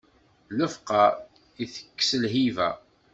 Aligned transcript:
Lefqeṛ 0.57 1.11
itekkes 1.63 2.11
lhiba. 2.21 2.69